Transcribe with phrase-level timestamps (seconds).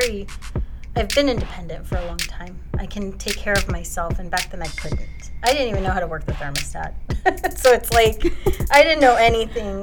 [0.00, 0.26] very,
[0.96, 2.58] I've been independent for a long time.
[2.78, 5.08] I can take care of myself, and back then I couldn't.
[5.42, 6.94] I didn't even know how to work the thermostat.
[7.58, 8.22] so it's like,
[8.70, 9.82] I didn't know anything.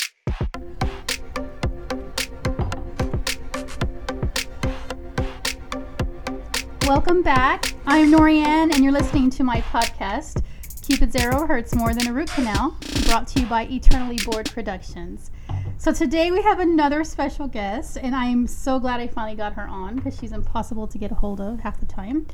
[6.88, 7.74] Welcome back.
[7.86, 10.44] I'm Norianne, and you're listening to my podcast,
[10.82, 15.32] Cupid Zero Hurts More Than a Root Canal, brought to you by Eternally Bored Productions.
[15.78, 19.67] So today we have another special guest, and I'm so glad I finally got her
[19.67, 22.25] on because she's impossible to get a hold of half the time.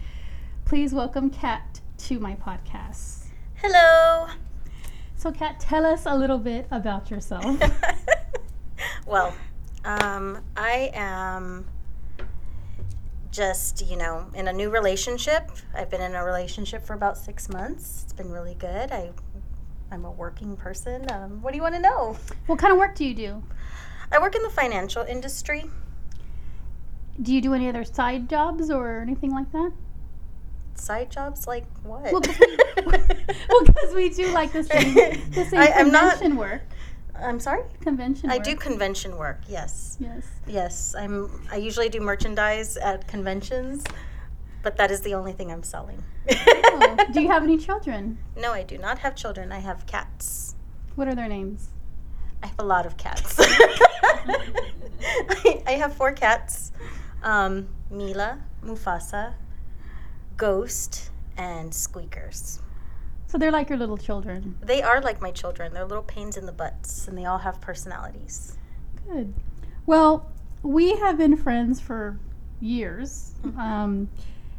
[0.63, 3.25] Please welcome Kat to my podcast.
[3.55, 4.27] Hello.
[5.17, 7.59] So, Kat, tell us a little bit about yourself.
[9.07, 9.33] well,
[9.83, 11.65] um, I am
[13.31, 15.51] just, you know, in a new relationship.
[15.73, 18.03] I've been in a relationship for about six months.
[18.03, 18.91] It's been really good.
[18.91, 19.11] I,
[19.91, 21.05] I'm a working person.
[21.11, 22.17] Um, what do you want to know?
[22.47, 23.43] what kind of work do you do?
[24.11, 25.65] I work in the financial industry.
[27.21, 29.71] Do you do any other side jobs or anything like that?
[30.75, 32.11] Side jobs like what?
[32.11, 34.93] Well, because we do like the same,
[35.31, 36.61] the same I- I'm not- convention work.
[37.13, 37.63] I'm sorry?
[37.81, 38.45] Convention I work.
[38.45, 39.97] do convention work, yes.
[39.99, 40.25] Yes.
[40.47, 41.29] Yes, I'm.
[41.51, 43.83] I usually do merchandise at conventions,
[44.63, 46.03] but that is the only thing I'm selling.
[46.29, 48.17] Oh, do you have any children?
[48.37, 49.51] no, I do not have children.
[49.51, 50.55] I have cats.
[50.95, 51.69] What are their names?
[52.43, 53.35] I have a lot of cats.
[53.39, 56.71] I, I have four cats:
[57.23, 59.33] um, Mila, Mufasa,
[60.37, 62.59] Ghost, and Squeakers.
[63.27, 64.57] So they're like your little children.
[64.61, 65.73] They are like my children.
[65.73, 68.57] They're little pains in the butts, and they all have personalities.
[69.07, 69.33] Good.
[69.85, 70.29] Well,
[70.63, 72.19] we have been friends for
[72.59, 73.31] years.
[73.43, 73.59] Mm-hmm.
[73.59, 74.09] Um,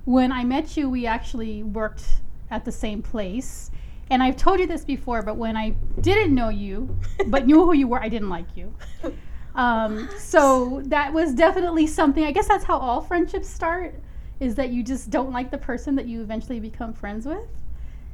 [0.04, 2.04] when I met you, we actually worked
[2.50, 3.70] at the same place.
[4.10, 7.72] And I've told you this before, but when I didn't know you, but knew who
[7.72, 8.74] you were, I didn't like you.
[9.54, 12.24] Um, so that was definitely something.
[12.24, 13.94] I guess that's how all friendships start,
[14.40, 17.46] is that you just don't like the person that you eventually become friends with.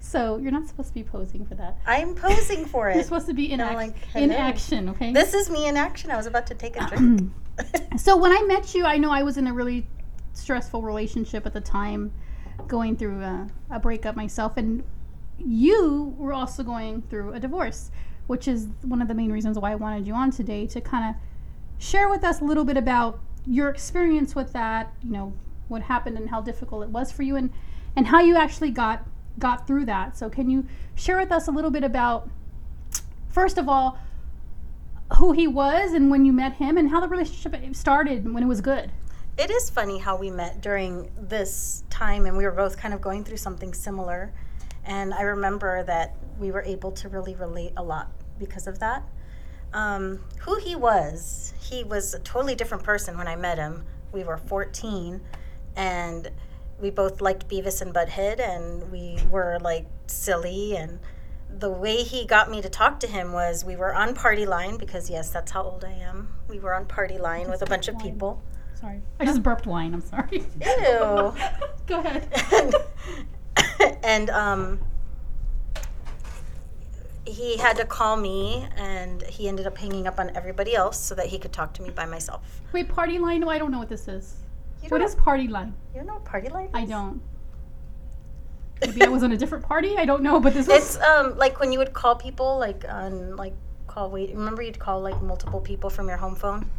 [0.00, 1.78] So you're not supposed to be posing for that.
[1.87, 2.97] I'm posing for it.
[2.97, 5.12] You're supposed to be in, I'm like, in action, okay?
[5.12, 6.10] This is me in action.
[6.10, 7.31] I was about to take a drink.
[7.97, 9.84] So when I met you, I know I was in a really
[10.38, 12.12] stressful relationship at the time,
[12.66, 14.84] going through a, a breakup myself, and
[15.38, 17.91] you were also going through a divorce,
[18.26, 21.09] which is one of the main reasons why I wanted you on today to kind
[21.09, 21.21] of
[21.78, 24.93] share with us a little bit about your experience with that.
[25.03, 25.32] You know
[25.69, 27.50] what happened and how difficult it was for you, and
[27.97, 29.06] and how you actually got
[29.38, 30.16] got through that.
[30.16, 32.28] So can you share with us a little bit about,
[33.28, 33.98] first of all,
[35.16, 38.43] who he was and when you met him and how the relationship started and when
[38.43, 38.91] it was good.
[39.38, 43.00] It is funny how we met during this time, and we were both kind of
[43.00, 44.32] going through something similar.
[44.84, 48.10] And I remember that we were able to really relate a lot
[48.41, 49.04] because of that.
[49.72, 53.84] Um, who he was, he was a totally different person when I met him.
[54.10, 55.21] We were 14,
[55.77, 56.32] and
[56.81, 60.77] we both liked Beavis and Butthead, and we were like silly.
[60.77, 60.98] And
[61.48, 64.78] the way he got me to talk to him was we were on Party Line,
[64.78, 66.34] because yes, that's how old I am.
[66.48, 68.43] We were on Party Line with a bunch of people.
[68.81, 69.03] Sorry.
[69.19, 69.93] I just burped wine.
[69.93, 70.44] I'm sorry.
[70.61, 71.34] Ew.
[71.87, 72.75] Go ahead.
[74.05, 74.78] and um,
[77.27, 81.15] he had to call me, and he ended up hanging up on everybody else so
[81.16, 82.62] that he could talk to me by myself.
[82.72, 83.41] Wait, party line?
[83.41, 84.37] No, I don't know what this is.
[84.83, 85.75] You What is party line?
[85.93, 86.66] You don't know what party line?
[86.66, 86.75] Is?
[86.75, 87.21] I don't.
[88.81, 89.97] Maybe I was on a different party.
[89.97, 90.77] I don't know, but this was.
[90.77, 93.55] It's um like when you would call people like on like
[93.89, 94.31] call wait.
[94.31, 96.71] Remember you'd call like multiple people from your home phone,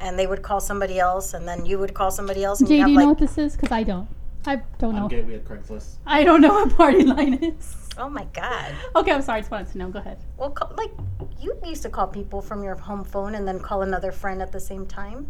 [0.00, 2.78] and they would call somebody else, and then you would call somebody else, and Jay,
[2.78, 3.54] you do you like know what this is?
[3.56, 4.08] Because I don't.
[4.46, 5.02] I don't know.
[5.02, 5.96] I'm Gateway at Craigslist.
[6.06, 7.76] I don't know what party line is.
[7.98, 8.74] oh my god.
[8.96, 9.38] Okay, I'm sorry.
[9.38, 9.88] I just wanted to know.
[9.90, 10.18] Go ahead.
[10.38, 10.92] Well, call, like
[11.38, 14.50] you used to call people from your home phone and then call another friend at
[14.52, 15.26] the same time.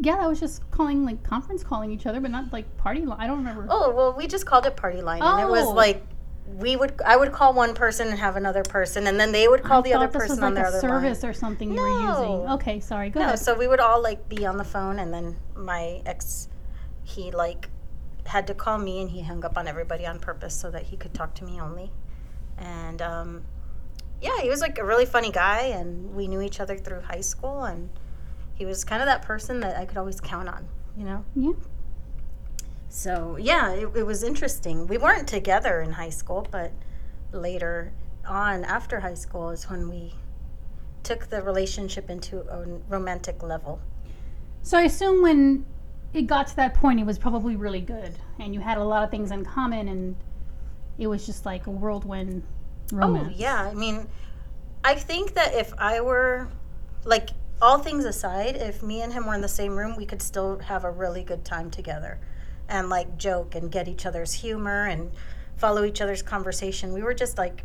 [0.00, 3.20] Yeah, that was just calling, like, conference calling each other, but not, like, party line.
[3.20, 3.66] I don't remember.
[3.68, 5.72] Oh well, we just called it party line, and it was Oh.
[5.72, 6.02] like
[6.46, 9.62] we would I would call one person and have another person, and then they would
[9.62, 11.30] call I the other person was on like their a other service line.
[11.30, 12.44] or something you were using.
[12.44, 12.48] No.
[12.54, 13.10] Okay, sorry.
[13.10, 13.38] Go No, ahead.
[13.38, 16.48] so we would all like be on the phone, and then my ex,
[17.02, 17.68] he like
[18.26, 20.96] had to call me, and he hung up on everybody on purpose so that he
[20.96, 21.90] could talk to me only,
[22.58, 23.42] and um,
[24.22, 27.20] yeah, he was like a really funny guy, and we knew each other through high
[27.22, 27.88] school, and
[28.54, 30.66] he was kind of that person that I could always count on,
[30.96, 31.24] you know.
[31.34, 31.52] yeah.
[32.94, 34.86] So yeah, it, it was interesting.
[34.86, 36.70] We weren't together in high school, but
[37.32, 37.92] later
[38.24, 40.14] on, after high school, is when we
[41.02, 43.80] took the relationship into a romantic level.
[44.62, 45.66] So I assume when
[46.12, 49.02] it got to that point, it was probably really good, and you had a lot
[49.02, 50.14] of things in common, and
[50.96, 52.44] it was just like a whirlwind
[52.92, 53.34] romance.
[53.34, 54.06] Oh yeah, I mean,
[54.84, 56.46] I think that if I were
[57.04, 57.30] like
[57.60, 60.60] all things aside, if me and him were in the same room, we could still
[60.60, 62.20] have a really good time together
[62.68, 65.10] and like joke and get each other's humor and
[65.56, 66.92] follow each other's conversation.
[66.92, 67.64] We were just like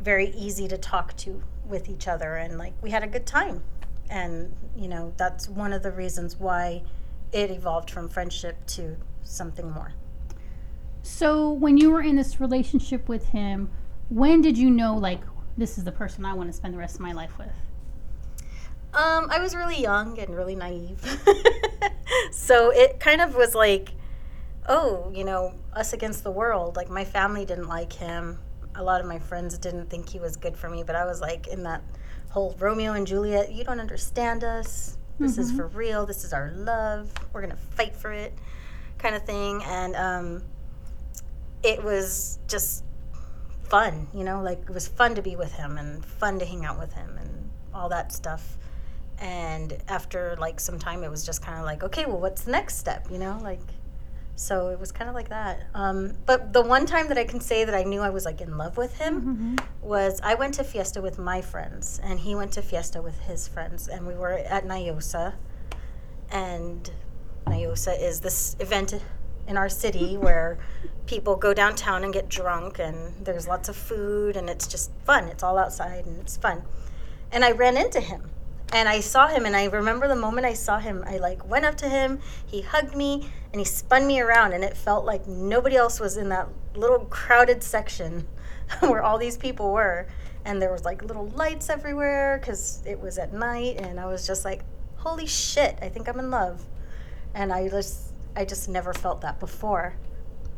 [0.00, 3.62] very easy to talk to with each other and like we had a good time.
[4.10, 6.82] And, you know, that's one of the reasons why
[7.32, 9.92] it evolved from friendship to something more.
[11.02, 13.70] So, when you were in this relationship with him,
[14.08, 15.20] when did you know, like,
[15.56, 17.52] this is the person I want to spend the rest of my life with?
[18.94, 21.00] Um, I was really young and really naive.
[22.30, 23.90] so it kind of was like,
[24.68, 26.76] oh, you know, us against the world.
[26.76, 28.38] Like my family didn't like him.
[28.76, 31.20] A lot of my friends didn't think he was good for me, but I was
[31.20, 31.82] like in that
[32.30, 34.96] whole Romeo and Juliet, you don't understand us.
[35.18, 35.40] This mm-hmm.
[35.40, 36.06] is for real.
[36.06, 37.10] This is our love.
[37.32, 38.32] We're going to fight for it
[38.98, 39.62] kind of thing.
[39.64, 40.42] And um,
[41.64, 42.84] it was just
[43.64, 46.64] fun, you know, like it was fun to be with him and fun to hang
[46.64, 48.56] out with him and all that stuff
[49.18, 52.50] and after like some time it was just kind of like okay well what's the
[52.50, 53.06] next step?
[53.10, 53.60] You know like
[54.36, 55.68] so it was kind of like that.
[55.74, 58.40] Um, but the one time that i can say that i knew i was like
[58.40, 59.86] in love with him mm-hmm.
[59.86, 63.46] was i went to fiesta with my friends and he went to fiesta with his
[63.46, 65.34] friends and we were at NIOSA
[66.30, 66.90] and
[67.46, 68.94] NIOSA is this event
[69.46, 70.58] in our city where
[71.06, 75.28] people go downtown and get drunk and there's lots of food and it's just fun.
[75.28, 76.62] It's all outside and it's fun.
[77.30, 78.30] And i ran into him
[78.74, 81.64] and I saw him and I remember the moment I saw him I like went
[81.64, 85.26] up to him he hugged me and he spun me around and it felt like
[85.26, 88.26] nobody else was in that little crowded section
[88.80, 90.08] where all these people were
[90.44, 94.26] and there was like little lights everywhere cuz it was at night and I was
[94.26, 94.64] just like
[94.96, 96.66] holy shit I think I'm in love
[97.32, 99.94] and I just I just never felt that before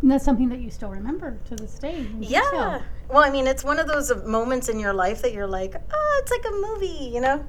[0.01, 2.07] and that's something that you still remember to this day.
[2.21, 2.83] Yeah.
[3.09, 6.21] Well, I mean, it's one of those moments in your life that you're like, oh,
[6.23, 7.47] it's like a movie, you know?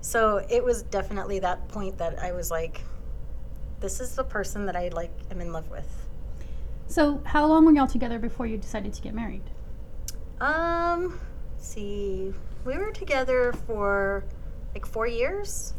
[0.00, 2.82] So it was definitely that point that I was like,
[3.80, 5.88] this is the person that I like am in love with.
[6.86, 9.42] So how long were y'all together before you decided to get married?
[10.40, 11.20] Um,
[11.58, 12.32] see,
[12.64, 14.24] we were together for
[14.74, 15.74] like four years,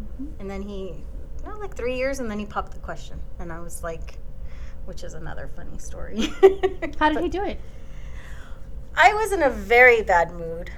[0.00, 0.40] mm-hmm.
[0.40, 1.04] and then he,
[1.44, 4.18] no, like three years, and then he popped the question, and I was like,
[4.86, 6.32] which is another funny story.
[6.98, 7.60] How did he do it?
[8.94, 10.70] I was in a very bad mood.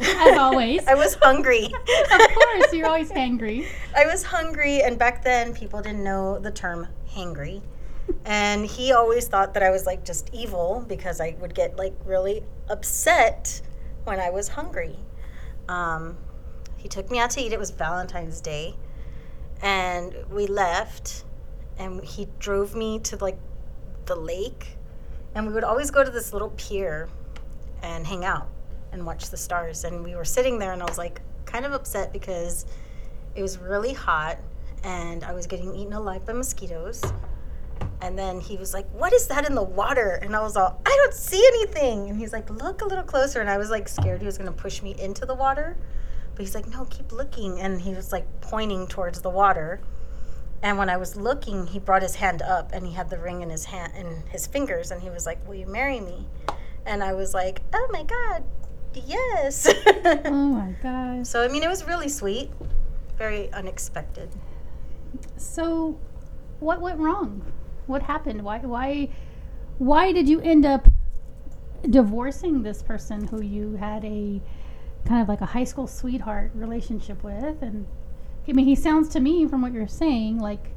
[0.00, 0.84] As always.
[0.88, 1.64] I was hungry.
[2.12, 3.66] of course, you're always hangry.
[3.96, 7.62] I was hungry, and back then people didn't know the term hangry.
[8.24, 11.94] And he always thought that I was like just evil because I would get like
[12.06, 13.60] really upset
[14.04, 14.96] when I was hungry.
[15.68, 16.16] Um,
[16.78, 17.52] he took me out to eat.
[17.52, 18.76] It was Valentine's Day.
[19.60, 21.24] And we left,
[21.78, 23.38] and he drove me to like
[24.06, 24.78] the lake.
[25.34, 27.08] And we would always go to this little pier
[27.82, 28.48] and hang out
[28.92, 29.84] and watch the stars.
[29.84, 32.66] And we were sitting there, and I was like kind of upset because
[33.34, 34.38] it was really hot
[34.84, 37.02] and I was getting eaten alive by mosquitoes.
[38.00, 40.18] And then he was like, What is that in the water?
[40.22, 42.10] And I was all, I don't see anything.
[42.10, 43.40] And he's like, Look a little closer.
[43.40, 45.76] And I was like scared he was going to push me into the water.
[46.34, 47.60] But he's like, No, keep looking.
[47.60, 49.80] And he was like pointing towards the water.
[50.62, 53.42] And when I was looking, he brought his hand up and he had the ring
[53.42, 56.26] in his hand in his fingers and he was like, "Will you marry me?"
[56.84, 58.42] And I was like, "Oh my god,
[59.06, 59.68] yes.
[60.04, 61.26] oh my gosh.
[61.26, 62.50] So, I mean, it was really sweet,
[63.16, 64.28] very unexpected.
[65.36, 65.98] So,
[66.60, 67.42] what went wrong?
[67.86, 68.42] What happened?
[68.42, 69.10] Why, why,
[69.78, 70.88] why did you end up
[71.88, 74.40] divorcing this person who you had a
[75.04, 77.62] kind of like a high school sweetheart relationship with?
[77.62, 77.86] And
[78.48, 80.70] I mean, he sounds to me from what you're saying like,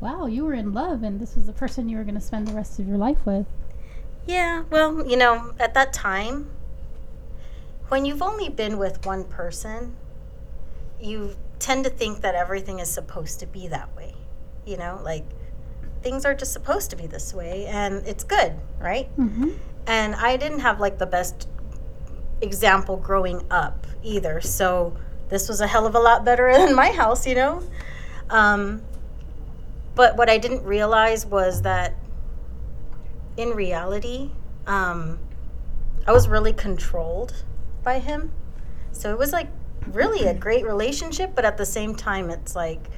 [0.00, 2.46] wow, you were in love and this was the person you were going to spend
[2.48, 3.46] the rest of your life with.
[4.26, 6.50] Yeah, well, you know, at that time,
[7.88, 9.96] when you've only been with one person,
[11.00, 14.14] you tend to think that everything is supposed to be that way.
[14.64, 15.24] You know, like
[16.02, 19.08] things are just supposed to be this way and it's good, right?
[19.16, 19.50] Mm-hmm.
[19.86, 21.48] And I didn't have like the best
[22.40, 24.40] example growing up either.
[24.40, 24.96] So
[25.28, 27.62] this was a hell of a lot better than my house, you know?
[28.30, 28.82] Um,
[29.94, 31.94] but what I didn't realize was that
[33.36, 34.30] in reality,
[34.66, 35.18] um,
[36.06, 37.44] I was really controlled
[37.86, 38.32] by him.
[38.92, 39.48] So it was like
[39.86, 42.90] really a great relationship, but at the same time, it's like,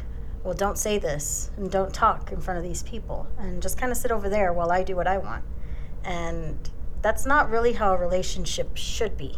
[0.43, 3.93] well, don't say this and don't talk in front of these people and just kind
[3.93, 5.45] of sit over there while I do what I want.
[6.05, 6.71] And
[7.03, 9.37] that's not really how a relationship should be.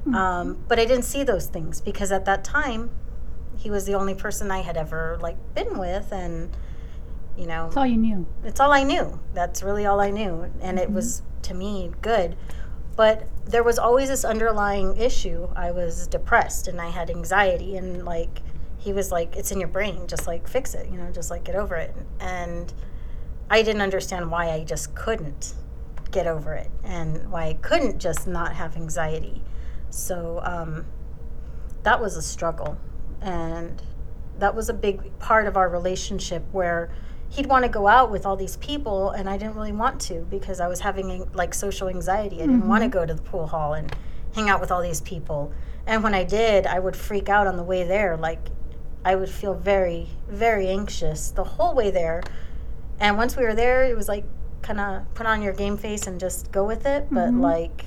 [0.00, 0.14] Mm-hmm.
[0.14, 2.90] Um, but I didn't see those things because at that time,
[3.56, 6.54] he was the only person I had ever like been with, and
[7.38, 8.26] you know, it's all you knew.
[8.44, 9.18] It's all I knew.
[9.32, 10.78] That's really all I knew, and mm-hmm.
[10.78, 12.36] it was to me good
[12.96, 15.48] but there was always this underlying issue.
[15.54, 18.42] I was depressed and I had anxiety, and like
[18.78, 20.06] he was like, "It's in your brain.
[20.06, 20.90] Just like fix it.
[20.90, 22.72] You know, just like get over it." And
[23.50, 25.54] I didn't understand why I just couldn't
[26.10, 29.42] get over it and why I couldn't just not have anxiety.
[29.90, 30.86] So um,
[31.82, 32.78] that was a struggle,
[33.20, 33.82] and
[34.38, 36.90] that was a big part of our relationship where
[37.30, 40.26] he'd want to go out with all these people and I didn't really want to
[40.30, 42.36] because I was having like social anxiety.
[42.36, 42.66] I didn't Mhm.
[42.68, 43.94] want to go to the pool hall and
[44.34, 45.52] hang out with all these people.
[45.86, 48.16] And when I did, I would freak out on the way there.
[48.16, 48.48] Like
[49.04, 52.22] I would feel very, very anxious the whole way there.
[53.00, 54.24] And once we were there, it was like
[54.62, 57.06] kind of put on your game face and just go with it.
[57.10, 57.40] But Mhm.
[57.40, 57.84] like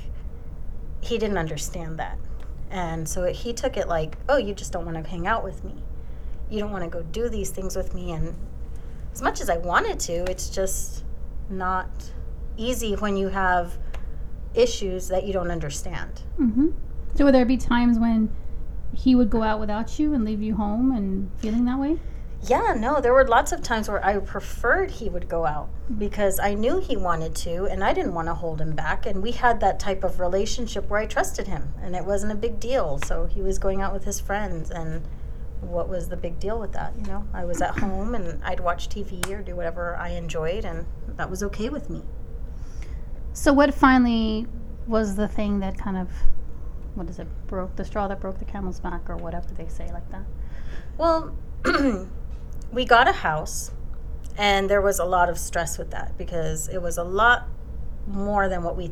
[1.01, 2.17] he didn't understand that.
[2.69, 5.43] And so it, he took it like, oh, you just don't want to hang out
[5.43, 5.81] with me.
[6.50, 8.12] You don't want to go do these things with me.
[8.12, 8.36] And
[9.20, 11.04] as much as I wanted to, it's just
[11.50, 11.90] not
[12.56, 13.78] easy when you have
[14.54, 16.22] issues that you don't understand.
[16.38, 16.70] hmm
[17.16, 18.34] So would there be times when
[18.94, 22.00] he would go out without you and leave you home and feeling that way?
[22.44, 26.40] Yeah, no, there were lots of times where I preferred he would go out because
[26.40, 29.06] I knew he wanted to and I didn't want to hold him back.
[29.06, 32.36] And we had that type of relationship where I trusted him and it wasn't a
[32.36, 33.00] big deal.
[33.06, 35.02] So he was going out with his friends and
[35.62, 36.94] what was the big deal with that?
[36.98, 40.66] You know, I was at home and I'd watch TV or do whatever I enjoyed
[40.66, 42.01] and that was okay with me.
[43.34, 44.48] So what finally
[44.88, 46.10] was the thing that kind of
[46.96, 49.89] what is it broke the straw that broke the camel's back or whatever they say
[49.92, 50.25] like that?
[50.98, 51.36] Well,
[52.74, 53.72] we got a house,
[54.38, 57.48] and there was a lot of stress with that because it was a lot
[58.06, 58.92] more than what we.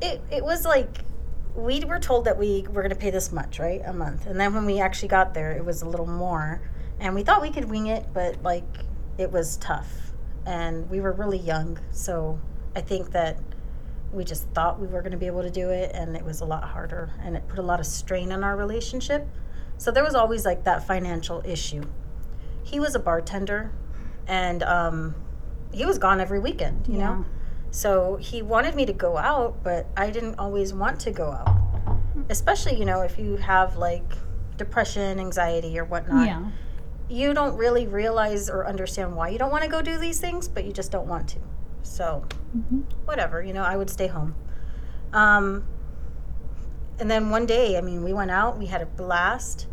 [0.00, 1.04] It it was like
[1.54, 4.38] we were told that we were going to pay this much, right, a month, and
[4.38, 6.60] then when we actually got there, it was a little more,
[7.00, 8.64] and we thought we could wing it, but like
[9.18, 10.12] it was tough,
[10.46, 12.40] and we were really young, so
[12.74, 13.38] I think that
[14.12, 16.40] we just thought we were going to be able to do it and it was
[16.40, 19.26] a lot harder and it put a lot of strain on our relationship.
[19.76, 21.82] So there was always like that financial issue.
[22.62, 23.72] He was a bartender
[24.28, 25.16] and um,
[25.72, 27.24] he was gone every weekend you know
[27.74, 31.58] so he wanted me to go out but i didn't always want to go out
[32.30, 34.04] especially you know if you have like
[34.56, 36.50] depression anxiety or whatnot Yeah.
[37.08, 40.46] you don't really realize or understand why you don't want to go do these things
[40.46, 41.38] but you just don't want to
[41.82, 44.34] so hmm whatever, you know, I would stay home.
[45.12, 45.66] Um,
[46.98, 49.66] and then one day, I mean, we went out, we had a blast.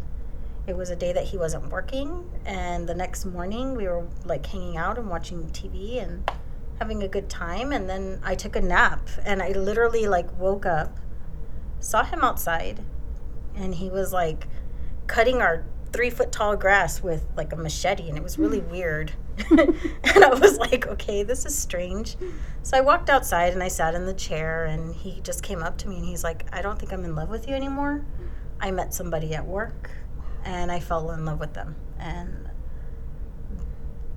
[0.68, 4.46] It was a day that he wasn't working, and the next morning we were like
[4.46, 6.30] hanging out and watching TV and
[6.82, 7.72] having a good time.
[7.72, 10.98] And then I took a nap, and I literally like woke up,
[11.80, 12.84] saw him outside,
[13.56, 14.48] and he was like
[15.06, 19.12] cutting our three foot tall grass with like a machete, and it was really weird.
[19.52, 22.18] and I was like, okay, this is strange.
[22.64, 25.78] So I walked outside and I sat in the chair, and he just came up
[25.80, 28.04] to me and he's like, I don't think I'm in love with you anymore.
[28.60, 29.92] I met somebody at work
[30.46, 31.76] and I fell in love with them.
[32.00, 32.50] And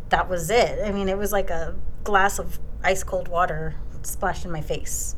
[0.09, 0.79] that was it.
[0.83, 5.17] I mean, it was like a glass of ice cold water splashed in my face.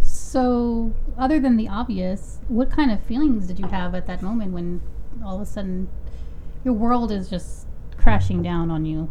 [0.00, 4.52] So other than the obvious, what kind of feelings did you have at that moment
[4.52, 4.80] when
[5.24, 5.88] all of a sudden
[6.64, 9.10] your world is just crashing down on you?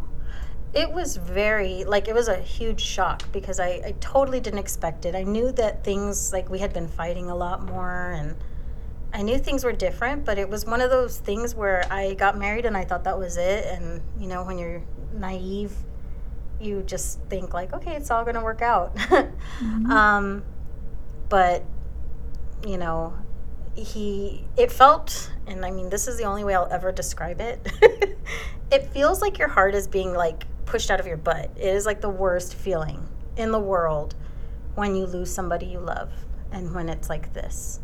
[0.74, 5.06] It was very, like, it was a huge shock because I, I totally didn't expect
[5.06, 5.14] it.
[5.14, 8.36] I knew that things, like, we had been fighting a lot more and
[9.14, 12.36] I knew things were different, but it was one of those things where I got
[12.36, 13.64] married and I thought that was it.
[13.64, 14.82] And, you know, when you're
[15.14, 15.72] naive,
[16.60, 18.96] you just think, like, okay, it's all going to work out.
[19.90, 20.44] um,
[21.28, 21.64] but,
[22.66, 23.14] you know,
[23.74, 27.66] he, it felt, and I mean, this is the only way I'll ever describe it.
[28.72, 31.50] it feels like your heart is being, like, pushed out of your butt.
[31.56, 34.14] It is like the worst feeling in the world
[34.74, 36.12] when you lose somebody you love
[36.52, 37.80] and when it's like this.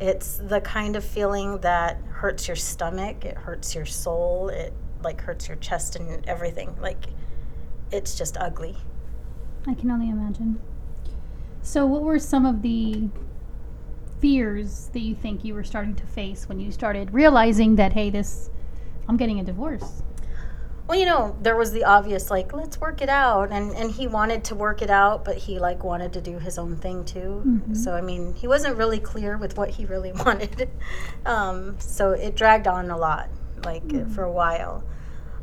[0.00, 5.20] It's the kind of feeling that hurts your stomach, it hurts your soul, it like
[5.20, 6.76] hurts your chest and everything.
[6.80, 7.06] Like
[7.92, 8.76] it's just ugly.
[9.66, 10.60] I can only imagine.
[11.62, 13.08] So, what were some of the
[14.20, 18.10] fears that you think you were starting to face when you started realizing that, hey,
[18.10, 18.50] this,
[19.08, 20.02] I'm getting a divorce?
[20.88, 24.08] Well, you know, there was the obvious like, let's work it out, and and he
[24.08, 27.42] wanted to work it out, but he like wanted to do his own thing too.
[27.46, 27.76] Mhm.
[27.76, 30.68] So I mean, he wasn't really clear with what he really wanted.
[31.24, 33.28] um, so it dragged on a lot,
[33.64, 34.10] like Mm.
[34.12, 34.82] for a while.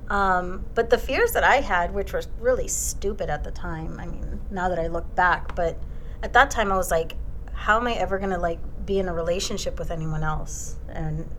[0.10, 4.06] Um, but the fears that I had, which were really stupid at the time, I
[4.08, 5.78] mean, now that I look back, but
[6.24, 7.16] at that time I was like,
[7.54, 10.78] how am I ever gonna like be in a relationship with anyone else?
[10.90, 11.30] And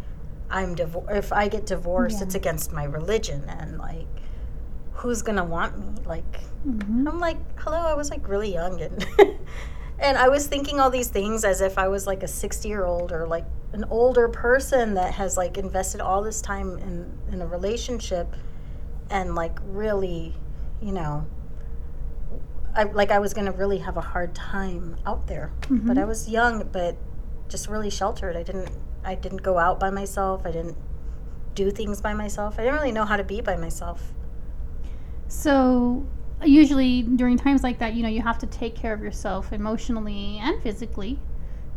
[0.50, 2.24] I'm divor- if I get divorced, Yeah.
[2.24, 4.06] it's against my religion, and like,
[4.92, 6.02] who's gonna want me?
[6.04, 7.08] Like, Mm-hmm.
[7.08, 9.06] I'm like, hello, I was like really young and
[9.98, 12.84] and I was thinking all these things as if I was like a 60 year
[12.84, 17.40] old or like an older person that has like invested all this time in, in
[17.40, 18.36] a relationship
[19.10, 20.34] and like really,
[20.80, 21.26] you know,
[22.74, 25.50] I, like I was gonna really have a hard time out there.
[25.68, 26.08] But I Mhm.
[26.08, 26.96] was young, but
[27.48, 28.36] just really sheltered.
[28.36, 28.70] I didn't
[29.04, 30.42] I didn't go out by myself.
[30.44, 30.76] I didn't
[31.54, 32.54] do things by myself.
[32.58, 34.12] I didn't really know how to be by myself.
[35.28, 36.06] So,
[36.44, 40.38] usually during times like that, you know, you have to take care of yourself emotionally
[40.42, 41.18] and physically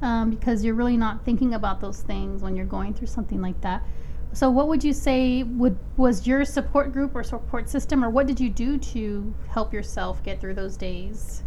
[0.01, 3.59] um, because you're really not thinking about those things when you're going through something like
[3.61, 3.83] that.
[4.33, 8.25] So, what would you say would was your support group or support system, or what
[8.25, 11.43] did you do to help yourself get through those days?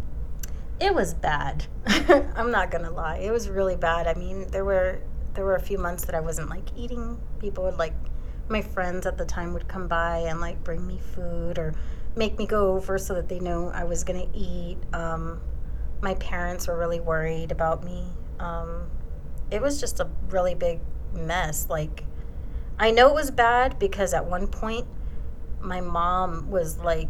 [0.79, 1.65] It was bad.
[2.35, 3.17] I'm not gonna lie.
[3.17, 4.07] It was really bad.
[4.07, 5.01] I mean, there were
[5.33, 7.19] there were a few months that I wasn't like eating.
[7.39, 7.93] People would like
[8.47, 11.73] my friends at the time would come by and like bring me food or
[12.15, 14.77] make me go over so that they know I was gonna eat.
[14.93, 15.41] Um,
[16.01, 18.05] my parents were really worried about me.
[18.39, 18.89] Um,
[19.51, 20.79] it was just a really big
[21.13, 21.67] mess.
[21.69, 22.05] Like
[22.79, 24.85] I know it was bad because at one point
[25.59, 27.09] my mom was like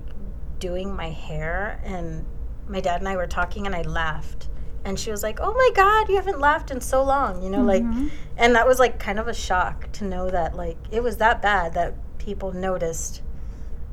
[0.60, 2.26] doing my hair and
[2.68, 4.50] my dad and I were talking and I laughed.
[4.86, 7.62] And she was like, "Oh my god, you haven't laughed in so long." You know,
[7.64, 8.10] like Mhm.
[8.38, 11.42] and that was like kind of a shock to know that like it was that
[11.42, 13.22] bad that people noticed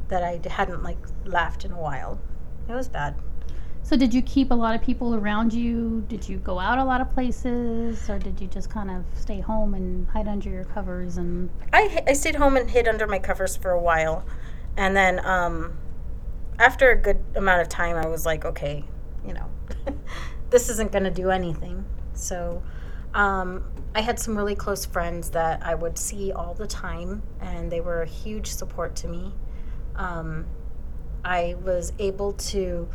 [0.09, 2.21] that I hadn't like laughed in a while.
[2.69, 3.16] It was bad.
[3.85, 6.07] So, did you keep a lot of people around you?
[6.09, 9.41] Did you go out a lot of places, or did you just kind of stay
[9.41, 13.19] home and hide under your covers and I I stayed home and hid under my
[13.19, 14.25] covers for a while.
[14.79, 15.76] And then um
[16.59, 18.85] after a good amount of time I was like, okay,
[19.26, 19.50] you know,
[20.50, 21.85] this isn't going to do anything.
[22.14, 22.62] So
[23.12, 23.64] um
[23.95, 27.83] I had some really close friends that I would see all the time and they
[27.83, 29.35] were a huge support to me.
[29.95, 30.47] Um
[31.23, 32.88] I was able to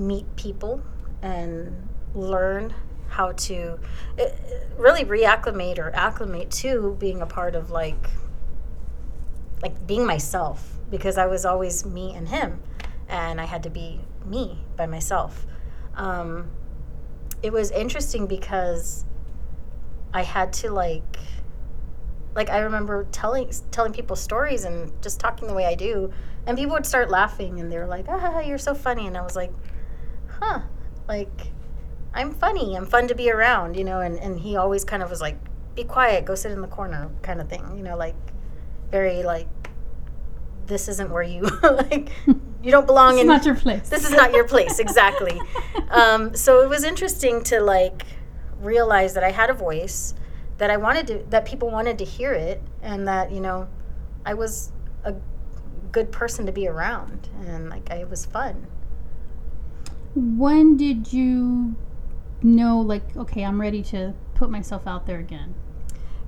[0.00, 0.82] meet people
[1.22, 2.74] and learn
[3.08, 3.78] how to
[4.18, 4.24] uh,
[4.76, 8.10] really reacclimate or acclimate to being a part of like
[9.62, 12.62] like being myself because I was always me and him
[13.08, 15.46] and I had to be me by myself.
[15.96, 16.50] Um,
[17.42, 19.04] it was interesting because
[20.14, 21.18] I had to like
[22.34, 26.12] like I remember telling telling people stories and just talking the way I do
[26.46, 29.22] and people would start laughing and they were like, "Ah, you're so funny." And I
[29.22, 29.52] was like,
[30.40, 30.60] "Huh."
[31.08, 31.52] Like
[32.14, 32.76] I'm funny.
[32.76, 35.38] I'm fun to be around, you know, and and he always kind of was like,
[35.74, 38.16] "Be quiet, go sit in the corner," kind of thing, you know, like
[38.90, 39.48] very like
[40.66, 42.10] this isn't where you like
[42.62, 43.88] you don't belong in not your place?
[43.88, 45.38] this is not your place exactly
[45.90, 48.04] um, so it was interesting to like
[48.60, 50.14] realize that i had a voice
[50.58, 53.66] that i wanted to that people wanted to hear it and that you know
[54.24, 54.70] i was
[55.04, 55.14] a
[55.90, 58.66] good person to be around and like i was fun
[60.14, 61.74] when did you
[62.42, 65.54] know, like, okay, I'm ready to put myself out there again?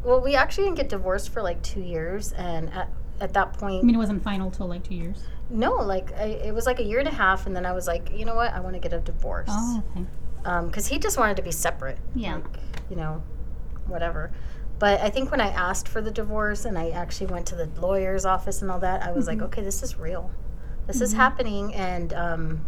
[0.05, 2.89] well we actually didn't get divorced for like two years and at,
[3.21, 5.23] at that point I mean, it wasn't final till like two years.
[5.49, 7.87] no like I, it was like a year and a half and then i was
[7.87, 10.05] like you know what i want to get a divorce Oh, okay.
[10.67, 11.99] because he just wanted to be separate.
[12.17, 12.35] Yeah.
[12.35, 12.47] Like,
[12.91, 13.23] you know,
[13.87, 14.33] whatever.
[14.81, 17.67] But I think when I asked for the divorce and I actually went to the
[17.81, 19.43] lawyer's office and all that, I was like, Mhm.
[19.45, 20.33] okay, this is real.
[20.89, 21.17] This is Mhm.
[21.19, 21.75] happening.
[21.75, 22.65] And um,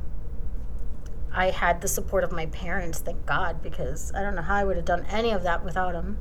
[1.35, 4.65] I had the support of my parents, thank God, because I don't know how I
[4.65, 6.19] would have done any of that without them.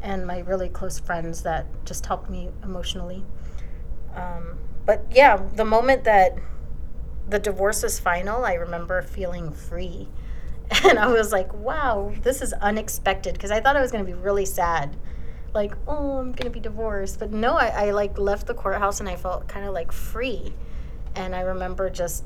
[0.00, 3.24] And my really close friends that just helped me emotionally.
[4.14, 6.38] Um, but yeah, the moment that
[7.28, 10.08] the divorce was final, I remember feeling free.
[10.84, 14.10] And I was like, wow, this is unexpected because I thought I was going to
[14.10, 14.96] be really sad.
[15.52, 17.18] Like, oh, I'm going to be divorced.
[17.18, 20.54] But no, I, I like left the courthouse and I felt kind of like free.
[21.14, 22.24] And I remember just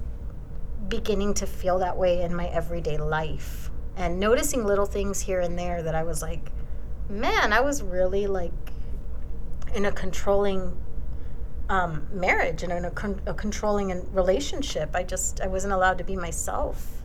[0.88, 5.58] beginning to feel that way in my everyday life and noticing little things here and
[5.58, 6.50] there that I was like,
[7.08, 8.52] man, I was really like
[9.74, 10.76] in a controlling
[11.68, 14.90] um, marriage and in a, con- a controlling relationship.
[14.94, 16.97] I just, I wasn't allowed to be myself.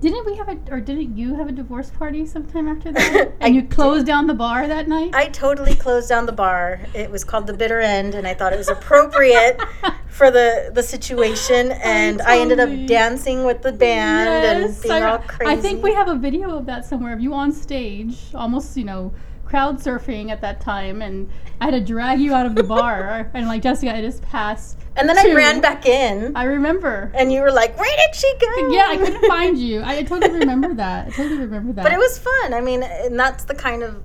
[0.00, 3.32] Didn't we have a, or didn't you have a divorce party sometime after that?
[3.40, 5.12] And you closed down the bar that night?
[5.14, 6.80] I totally closed down the bar.
[6.94, 9.60] It was called the bitter end, and I thought it was appropriate
[10.08, 11.72] for the the situation.
[11.72, 15.52] And I, ended up dancing with the band and being I, all crazy.
[15.52, 18.84] I think we have a video of that somewhere of you on stage, almost, you
[18.84, 19.12] know,
[19.48, 21.02] crowd surfing at that time.
[21.02, 21.30] And
[21.60, 23.30] I had to drag you out of the bar.
[23.34, 24.78] and like, Jessica, I just passed.
[24.96, 27.12] And then I ran back in, I remember.
[27.14, 29.80] and you were like, "Where did she go?" Yeah, I couldn't find you.
[29.80, 31.06] I, I totally remember that.
[31.06, 31.84] I totally remember that.
[31.84, 32.52] But it was fun.
[32.52, 34.02] I mean, and that's the kind of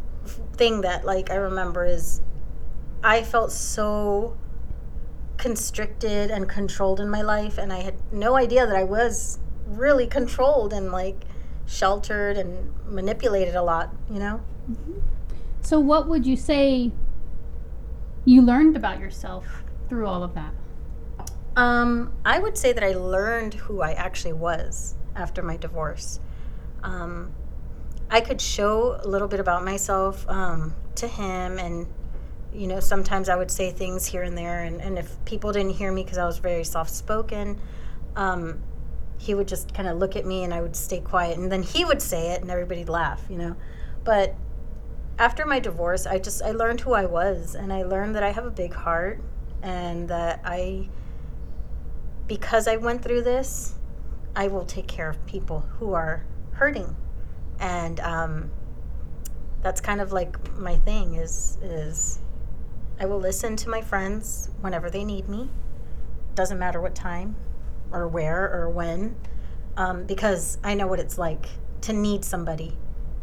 [0.55, 2.21] thing that like I remember is
[3.03, 4.37] I felt so
[5.37, 10.07] constricted and controlled in my life and I had no idea that I was really
[10.07, 11.23] controlled and like
[11.65, 14.41] sheltered and manipulated a lot, you know?
[14.69, 14.99] Mm-hmm.
[15.63, 16.91] So, what would you say
[18.25, 20.53] you learned about yourself through all of that?
[21.55, 26.19] Um, I would say that I learned who I actually was after my divorce.
[26.83, 27.31] Um,
[28.09, 31.87] I could show a little bit about myself um, to him, and
[32.53, 35.75] you know, sometimes I would say things here and there, and, and if people didn't
[35.75, 37.57] hear me because I was very soft spoken,
[38.17, 38.61] um,
[39.17, 41.63] he would just kind of look at me and I would stay quiet, and then
[41.63, 43.55] he would say it, and everybody'd laugh, you know.
[44.03, 44.35] But
[45.19, 48.31] after my divorce, I just I learned who I was, and I learned that I
[48.31, 49.21] have a big heart,
[49.61, 50.89] and that I,
[52.27, 53.75] because I went through this,
[54.35, 56.95] I will take care of people who are hurting,
[57.59, 58.51] and um,
[59.61, 62.19] that's kind of like my thing is is
[62.99, 65.49] I will listen to my friends whenever they need me.
[66.35, 67.35] Doesn't matter what time,
[67.91, 69.15] or where, or when,
[69.77, 71.45] um, because I know what it's like
[71.81, 72.77] to need somebody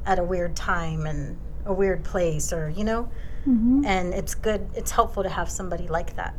[0.06, 3.08] at a weird time and a weird place, or you know.
[3.46, 3.84] Mm-hmm.
[3.86, 4.68] And it's good.
[4.74, 6.34] It's helpful to have somebody like that.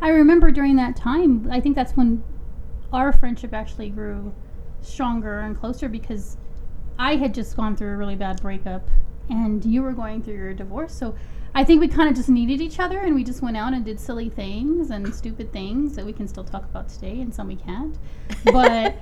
[0.00, 2.22] I remember during that time, I think that's when
[2.92, 4.32] our friendship actually grew
[4.82, 6.36] stronger and closer because
[6.98, 8.86] I had just gone through a really bad breakup
[9.28, 10.94] and you were going through your divorce.
[10.94, 11.14] So
[11.54, 13.84] I think we kind of just needed each other and we just went out and
[13.84, 17.48] did silly things and stupid things that we can still talk about today and some
[17.48, 17.96] we can't.
[18.44, 18.94] But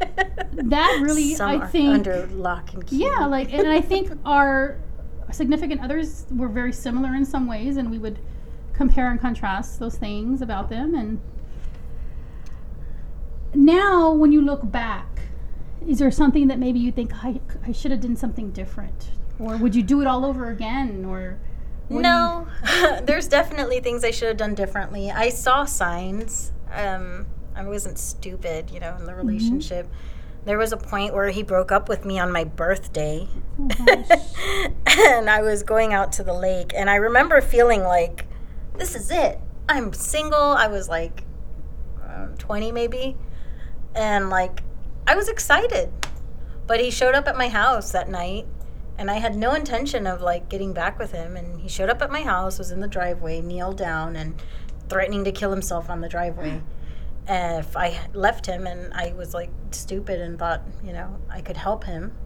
[0.52, 1.88] that really, Some I think.
[1.88, 3.04] under lock and key.
[3.04, 4.78] Yeah, like, and I think our
[5.32, 8.18] significant others were very similar in some ways, and we would
[8.72, 10.94] compare and contrast those things about them.
[10.94, 11.20] And
[13.54, 15.20] now, when you look back,
[15.86, 19.56] is there something that maybe you think I, I should have done something different, or
[19.56, 21.38] would you do it all over again, or
[21.90, 22.46] No,
[23.02, 25.10] there's definitely things I should have done differently.
[25.10, 26.52] I saw signs.
[26.72, 29.86] Um, I wasn't stupid, you know, in the relationship.
[30.44, 33.28] There was a point where he broke up with me on my birthday.
[33.60, 34.04] Oh,
[34.86, 38.26] and I was going out to the lake, and I remember feeling like,
[38.76, 39.38] this is it.
[39.68, 40.40] I'm single.
[40.40, 41.24] I was like
[42.02, 43.16] uh, 20 maybe.
[43.94, 44.62] And like,
[45.06, 45.92] I was excited.
[46.66, 48.46] But he showed up at my house that night,
[48.98, 51.36] and I had no intention of like getting back with him.
[51.36, 54.40] And he showed up at my house, was in the driveway, kneeled down, and
[54.88, 56.50] threatening to kill himself on the driveway.
[56.50, 56.62] And
[57.28, 61.56] if I left him and I was like stupid and thought, you know, I could
[61.56, 62.16] help him.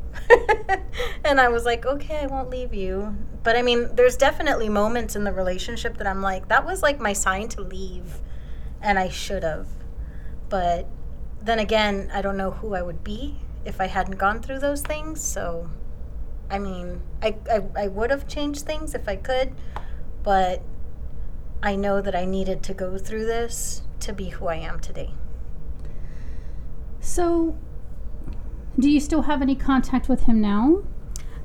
[1.24, 3.16] and I was like, okay, I won't leave you.
[3.42, 6.98] But I mean, there's definitely moments in the relationship that I'm like, that was like
[6.98, 8.20] my sign to leave.
[8.80, 9.68] And I should have.
[10.48, 10.88] But
[11.42, 14.80] then again, I don't know who I would be if I hadn't gone through those
[14.80, 15.20] things.
[15.20, 15.68] So,
[16.50, 19.54] I mean, I, I, I would have changed things if I could.
[20.22, 20.62] But
[21.62, 25.12] I know that I needed to go through this to be who I am today.
[27.00, 27.56] So,
[28.78, 30.82] do you still have any contact with him now?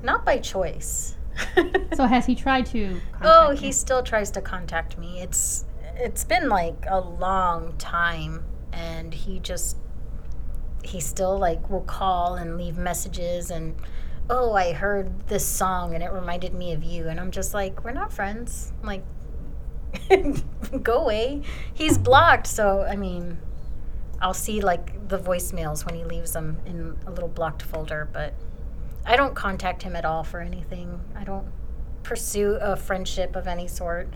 [0.04, 1.16] Not by choice.
[1.94, 3.00] So has he tried to?
[3.22, 3.74] oh, contact he you?
[3.74, 5.22] still tries to contact me.
[5.22, 9.78] It's it's been like a long time and he just
[10.84, 13.76] he still like will call and leave messages and
[14.30, 17.84] oh, I heard this song and it reminded me of you and I'm just like,
[17.84, 18.72] we're not friends.
[18.82, 19.04] I'm like
[20.84, 21.42] go away.
[21.74, 23.38] He's blocked, so I mean,
[24.22, 28.34] I'll see like the voicemails when he leaves them in a little blocked folder, but
[29.06, 31.02] I don't contact him at all for anything.
[31.16, 31.48] I don't
[32.04, 34.14] pursue a friendship of any sort,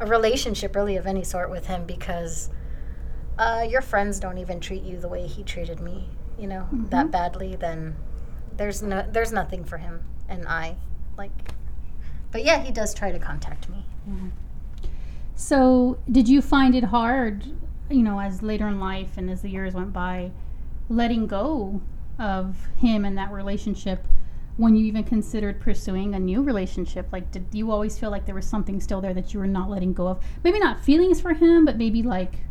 [0.00, 2.50] a relationship really of any sort with him because
[3.38, 6.08] uh, your friends don't even treat you the way he treated me,
[6.38, 7.56] you know, that badly.
[7.56, 7.96] Then
[8.56, 10.76] there's no, there's nothing for him and I,
[11.16, 11.32] like.
[12.30, 13.84] But yeah, he does try to contact me.
[15.44, 17.44] So, did you find it hard,
[17.90, 20.30] you know, as later in life and as the years went by,
[20.88, 21.82] letting go
[22.16, 24.06] of him and that relationship
[24.56, 27.08] when you even considered pursuing a new relationship?
[27.10, 29.68] Like, did you always feel like there was something still there that you were not
[29.68, 30.22] letting go of?
[30.44, 32.44] Maybe not feelings for him, but maybe like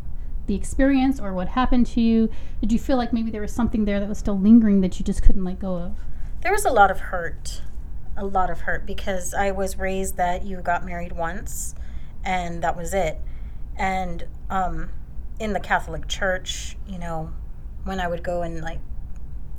[0.47, 2.29] the experience or what happened to you.
[2.59, 5.05] Did you feel like maybe there was something there that was still lingering that you
[5.05, 5.95] just couldn't let go of?
[6.41, 7.61] There was a lot of hurt,
[8.17, 11.73] a lot of hurt because I was raised that you got married once
[12.23, 13.19] and that was it.
[13.77, 14.89] And um,
[15.39, 17.31] in the Catholic Church, you know,
[17.83, 18.79] when I would go and like,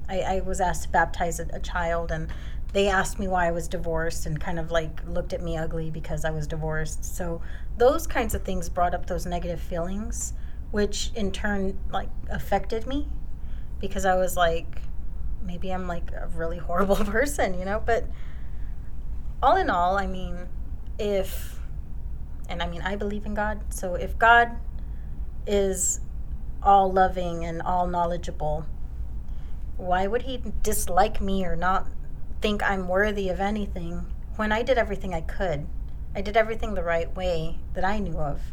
[0.09, 2.29] I, I was asked to baptize a, a child and
[2.73, 5.91] they asked me why I was divorced and kind of like looked at me ugly
[5.91, 7.05] because I was divorced.
[7.05, 7.43] So
[7.77, 10.33] those kinds of things brought up those negative feelings,
[10.71, 13.09] which in turn like affected me
[13.79, 14.83] because I was like,
[15.45, 17.83] maybe I'm like a really horrible person, you know?
[17.85, 18.07] But
[19.43, 20.49] all in all, I mean,
[20.99, 21.59] if,
[22.53, 23.63] and I mean, I believe in God.
[23.71, 24.51] So if God
[25.47, 26.01] is
[26.63, 28.67] all loving and all knowledgeable,
[29.79, 31.89] why would he dislike me or not
[32.43, 34.05] think I'm worthy of anything
[34.37, 35.67] when I did everything I could?
[36.15, 38.53] I did everything the right way that I knew of.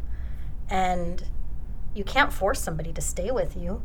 [0.70, 1.22] And
[1.94, 3.82] you can't force somebody to stay with you.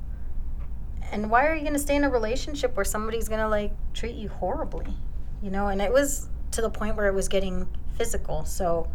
[1.11, 3.73] And why are you going to stay in a relationship where somebody's going to like
[3.93, 4.93] treat you horribly?
[5.41, 8.45] You know, and it was to the point where it was getting physical.
[8.45, 8.87] So,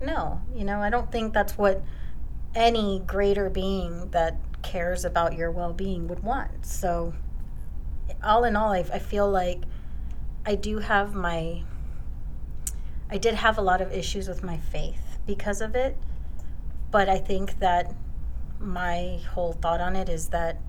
[0.00, 1.82] no, you know, I don't think that's what
[2.54, 6.66] any greater being that cares about your well being would want.
[6.66, 7.14] So,
[8.22, 9.62] all in all, I, I feel like
[10.44, 11.62] I do have my,
[13.10, 15.96] I did have a lot of issues with my faith because of it.
[16.90, 17.94] But I think that
[18.58, 20.60] my whole thought on it is that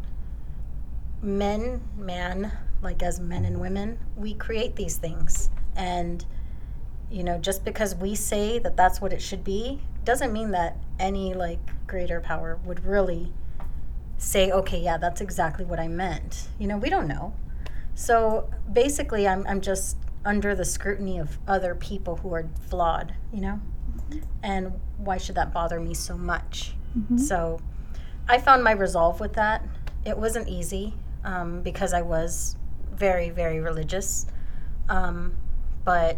[1.22, 5.50] men, man, like as men and women, we create these things.
[5.76, 6.26] And,
[7.10, 10.78] you know, just because we say that that's what it should be, doesn't mean that
[11.00, 13.34] any like greater power would really
[14.18, 16.48] say, okay, yeah, that's exactly what I meant.
[16.60, 17.34] You know, we don't know.
[17.96, 23.42] So basically, I'm, I'm just under the scrutiny of other people who are flawed, you
[23.42, 23.62] know?
[24.44, 26.74] And why should that bother me so much?
[26.98, 27.20] Mhm.
[27.20, 27.60] So
[28.28, 29.64] I found my resolve with that.
[30.06, 30.94] It wasn't easy
[31.24, 32.58] um, because I was
[32.94, 34.26] very, very religious.
[34.90, 35.36] Um,
[35.86, 36.18] but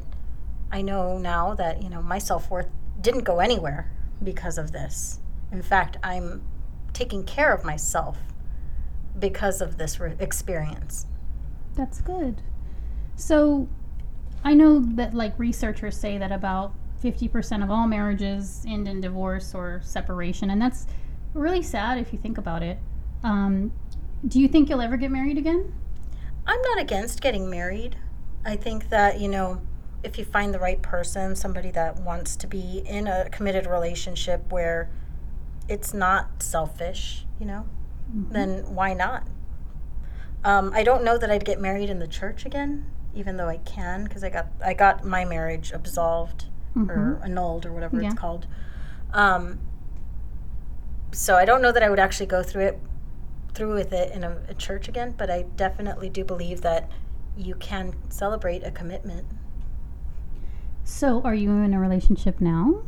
[0.72, 2.70] I know now that, you know, my self worth
[3.02, 3.92] didn't go anywhere
[4.24, 5.20] because of this.
[5.52, 6.44] In fact, I'm
[6.94, 8.18] taking care of myself
[9.18, 11.08] because of this re- experience.
[11.76, 12.42] That's good.
[13.16, 13.68] So,
[14.44, 19.56] I know that like researchers say that about 50% of all marriages end in divorce
[19.56, 20.88] or separation, and that's
[21.34, 22.78] really sad if you think about it.
[23.24, 23.72] Um,
[24.28, 25.74] do you think you'll ever get married again?
[26.46, 27.96] I'm not against getting married.
[28.46, 29.62] I think that, you know,
[30.04, 34.52] if you find the right person, somebody that wants to be in a committed relationship
[34.52, 34.90] where
[35.68, 37.66] it's not selfish, you know,
[38.32, 39.28] then why not?
[40.44, 43.58] Um, I don't know that I'd get married in the church again, even though I
[43.58, 46.46] can, because I got I got my marriage absolved
[46.90, 48.10] or annulled or whatever Yeah.
[48.10, 48.48] it's called.
[49.14, 49.60] Um,
[51.12, 52.80] so I don't know that I would actually go through it
[53.54, 56.90] through with it in a, a church again, but I definitely do believe that
[57.36, 59.26] you can celebrate a commitment.
[60.90, 62.82] So, are you in a relationship now?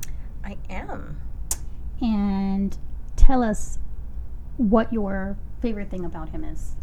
[0.43, 1.21] I am.
[2.01, 2.75] And
[3.15, 3.77] tell us
[4.57, 6.75] what your favorite thing about him is.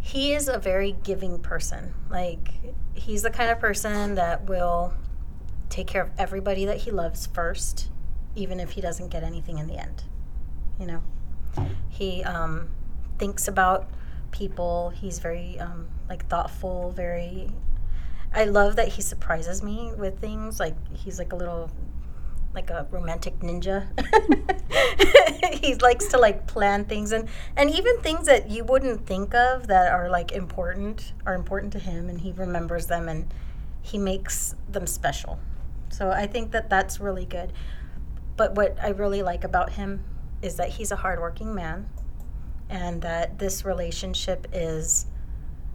[0.00, 1.92] He is a very giving person.
[2.08, 2.52] Like
[2.94, 4.94] he's the kind of person that will
[5.68, 7.90] take care of everybody that he loves first,
[8.36, 10.04] even if he doesn't get anything in the end.
[10.78, 11.02] You know,
[11.90, 12.68] he um,
[13.18, 13.90] thinks about
[14.30, 14.90] people.
[14.90, 16.92] He's very um, like thoughtful.
[16.92, 17.50] Very.
[18.36, 20.60] I love that he surprises me with things.
[20.60, 21.70] Like he's like a little
[22.54, 23.86] like a romantic ninja.
[25.60, 29.66] he likes to like plan things and and even things that you wouldn't think of
[29.68, 33.32] that are like important are important to him and he remembers them and
[33.80, 35.38] he makes them special.
[35.88, 37.54] So I think that that's really good.
[38.36, 40.04] But what I really like about him
[40.42, 41.88] is that he's a hardworking man
[42.68, 45.06] and that this relationship is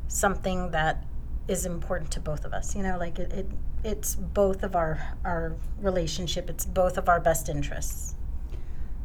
[0.08, 1.04] something that
[1.52, 2.76] is important to both of us.
[2.76, 3.48] You know, like it, it
[3.84, 6.50] it's both of our our relationship.
[6.50, 8.16] It's both of our best interests.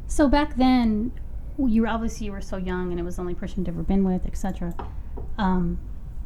[0.06, 1.12] So back then,
[1.59, 3.82] you were obviously you were so young, and it was the only person you'd ever
[3.82, 4.74] been with, etc.
[5.38, 5.78] Um,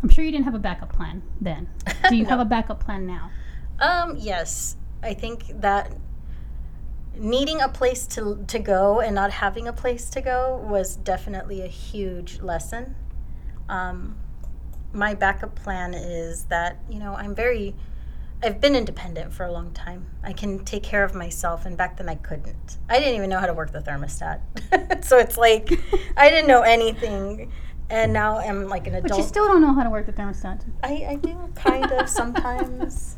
[0.03, 1.69] I'm sure you didn't have a backup plan then.
[2.09, 2.31] Do you No.
[2.31, 3.31] have a backup plan now?
[3.81, 5.93] Um, yes, I think that
[7.15, 11.63] needing a place to to go and not having a place to go was definitely
[11.63, 12.95] a huge lesson.
[13.69, 14.17] Um,
[14.93, 17.75] my backup plan is that you know I'm very
[18.43, 20.07] I've been independent for a long time.
[20.25, 22.79] I can take care of myself, and back then I couldn't.
[22.89, 25.71] I didn't even know how to work the thermostat, so it's like
[26.17, 27.53] I didn't know anything.
[27.91, 29.11] And now I'm like an adult.
[29.11, 30.65] But you still don't know how to work the thermostat.
[30.85, 33.17] I, I do kind of sometimes.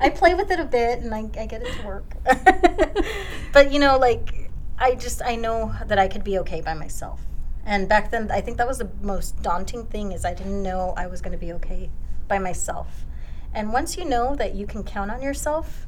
[0.00, 2.14] I play with it a bit and I, I get it to work.
[3.52, 7.20] but you know, like I just I know that I could be okay by myself.
[7.66, 10.94] And back then I think that was the most daunting thing is I didn't know
[10.96, 11.90] I was going to be okay
[12.28, 13.06] by myself.
[13.52, 15.86] And once you know that you can count on yourself,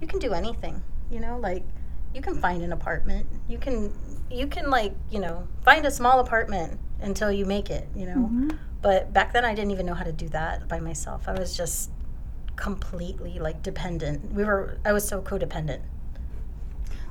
[0.00, 0.82] you can do anything.
[1.10, 1.64] You know, like
[2.14, 3.26] you can find an apartment.
[3.48, 3.92] You can
[4.30, 8.30] you can like, you know, find a small apartment until you make it, you know.
[8.32, 8.58] Mhm.
[8.82, 11.28] But back then, I didn't even know how to do that by myself.
[11.28, 11.90] I was just
[12.56, 14.32] completely like dependent.
[14.32, 14.78] We were.
[14.84, 15.80] I was so codependent.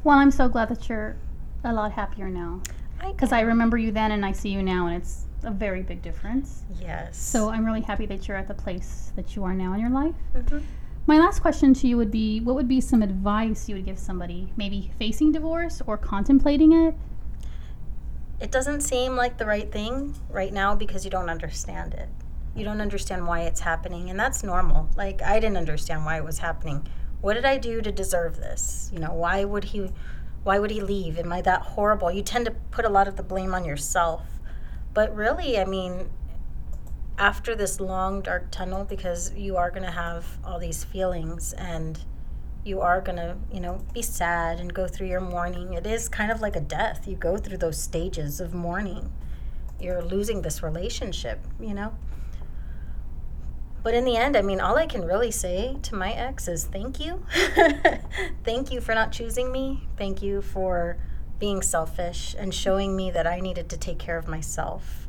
[0.03, 1.15] Well, I'm so glad that you're
[1.63, 2.61] a lot happier now.
[3.05, 5.83] I Because I remember you then and I see you now, and it's a very
[5.83, 6.63] big difference.
[6.79, 7.17] yes.
[7.17, 9.89] So I'm really happy that you're at the place that you are now in your
[9.91, 10.15] life.
[10.35, 10.63] Mhm.
[11.07, 13.99] My last question to you would be what would be some advice you would give
[13.99, 16.95] somebody maybe facing divorce or contemplating it?
[18.37, 22.09] it doesn't seem like the right thing right now because you don't understand it.
[22.53, 24.89] You don't understand why it's happening, and that's normal.
[24.97, 26.85] Like, I didn't understand why it was happening.
[27.21, 28.89] What did I do to deserve this?
[28.93, 29.89] You know, why would he
[30.45, 31.17] why would he leave?
[31.17, 32.11] Am I that horrible?
[32.11, 34.21] You tend to put a lot of the blame on yourself.
[34.93, 36.11] But really, I mean,
[37.17, 41.99] after this long dark tunnel because you are going to have all these feelings and
[42.63, 45.73] you are going to, you know, be sad and go through your mourning.
[45.73, 47.07] It is kind of like a death.
[47.07, 49.11] You go through those stages of mourning.
[49.79, 51.95] You're losing this relationship, you know?
[53.85, 56.65] But in the end, I mean, all I can really say to my ex is
[56.65, 57.23] thank you.
[58.43, 59.87] thank you for not choosing me.
[59.95, 60.97] Thank you for
[61.37, 65.07] being selfish and showing me that I needed to take care of myself.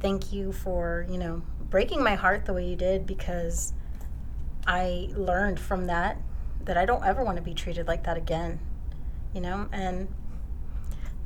[0.00, 3.74] Thank you for, you know, breaking my heart the way you did because
[4.66, 6.16] I learned from that
[6.64, 8.60] that I don't ever want to be treated like that again.
[9.34, 10.08] You know, and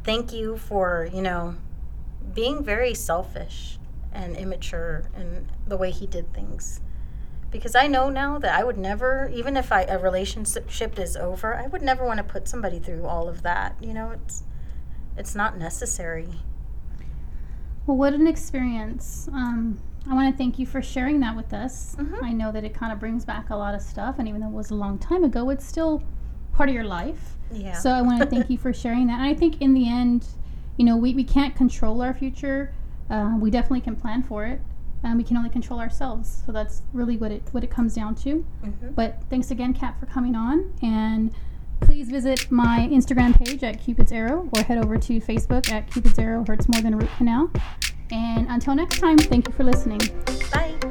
[0.02, 1.54] thank you for, you know,
[2.34, 3.78] being very selfish
[4.12, 6.80] and immature in the way he did things.
[7.50, 11.56] Because I know now that I would never, even if I, a relationship is over,
[11.56, 13.76] I would never want to put somebody through all of that.
[13.80, 14.44] You know, it's
[15.16, 16.28] it's not necessary.
[17.86, 19.28] Well, what an experience.
[19.32, 21.96] Um, I want to thank you for sharing that with us.
[21.98, 22.22] Mhm.
[22.22, 24.48] I know that it kind of brings back a lot of stuff, and even though
[24.48, 26.02] it was a long time ago, it's still
[26.52, 27.36] part of your life.
[27.52, 27.74] Yeah.
[27.74, 29.14] So I want to thank you for sharing that.
[29.20, 30.26] And I think in the end,
[30.76, 32.72] you know, we, we can't control our future.
[33.10, 34.60] Uh, we definitely can plan for it.
[35.02, 36.42] Um, we can only control ourselves.
[36.46, 38.44] So that's really what it what it comes down to.
[38.64, 38.94] Mhm.
[38.94, 40.72] But thanks again, Kat, for coming on.
[40.82, 41.32] And
[41.80, 46.18] please visit my Instagram page at Cupid's Arrow or head over to Facebook at Cupid's
[46.18, 47.50] Arrow Hurts More Than a Root Canal.
[48.12, 50.00] And until next time, thank you for listening.
[50.52, 50.89] Bye.